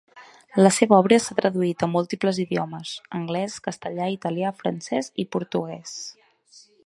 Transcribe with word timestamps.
La 0.59 0.69
seva 0.77 0.95
obra 1.01 1.19
s'ha 1.25 1.35
traduït 1.39 1.85
a 1.87 1.89
múltiples 1.91 2.39
idiomes: 2.45 2.95
anglès, 3.19 3.59
castellà, 3.69 4.09
italià, 4.15 4.53
francès 4.63 5.11
i 5.25 5.29
portuguès. 5.37 5.97